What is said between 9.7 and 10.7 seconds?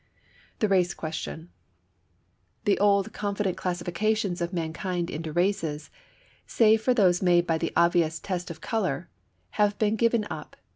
been given up.